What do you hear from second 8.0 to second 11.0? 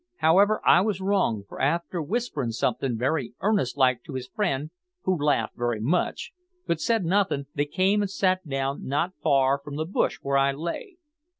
and sat down not far from the bush where I lay.